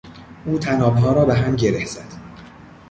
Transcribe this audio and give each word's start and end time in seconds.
او 0.45 0.59
طنابها 0.59 1.13
را 1.13 1.25
به 1.25 1.35
هم 1.35 1.55
گره 1.55 1.85
زد. 1.85 2.13